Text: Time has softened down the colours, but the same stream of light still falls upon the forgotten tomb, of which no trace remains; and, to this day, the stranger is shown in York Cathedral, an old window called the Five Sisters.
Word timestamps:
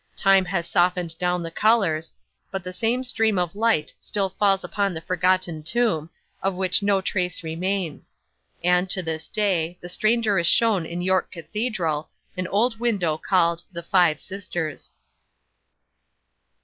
Time 0.17 0.45
has 0.45 0.67
softened 0.67 1.15
down 1.19 1.43
the 1.43 1.51
colours, 1.51 2.11
but 2.49 2.63
the 2.63 2.73
same 2.73 3.03
stream 3.03 3.37
of 3.37 3.55
light 3.55 3.93
still 3.99 4.29
falls 4.39 4.63
upon 4.63 4.95
the 4.95 5.01
forgotten 5.01 5.61
tomb, 5.61 6.09
of 6.41 6.55
which 6.55 6.81
no 6.81 7.01
trace 7.01 7.43
remains; 7.43 8.09
and, 8.63 8.89
to 8.89 9.03
this 9.03 9.27
day, 9.27 9.77
the 9.79 9.87
stranger 9.87 10.39
is 10.39 10.47
shown 10.47 10.87
in 10.87 11.03
York 11.03 11.31
Cathedral, 11.31 12.09
an 12.35 12.47
old 12.47 12.79
window 12.79 13.15
called 13.15 13.61
the 13.71 13.83
Five 13.83 14.19
Sisters. 14.19 14.95